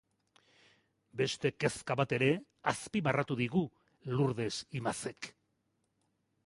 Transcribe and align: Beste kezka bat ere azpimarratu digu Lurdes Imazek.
Beste 1.21 1.51
kezka 1.63 1.97
bat 2.01 2.15
ere 2.17 2.31
azpimarratu 2.73 3.39
digu 3.43 3.65
Lurdes 4.17 4.53
Imazek. 4.83 5.31